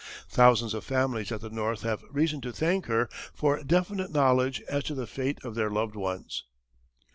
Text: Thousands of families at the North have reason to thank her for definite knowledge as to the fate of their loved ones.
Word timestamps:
Thousands 0.29 0.73
of 0.73 0.83
families 0.83 1.31
at 1.31 1.41
the 1.41 1.51
North 1.51 1.83
have 1.83 2.03
reason 2.09 2.41
to 2.41 2.51
thank 2.51 2.87
her 2.87 3.07
for 3.35 3.61
definite 3.63 4.09
knowledge 4.09 4.59
as 4.61 4.83
to 4.85 4.95
the 4.95 5.05
fate 5.05 5.37
of 5.45 5.53
their 5.53 5.69
loved 5.69 5.95
ones. 5.95 6.43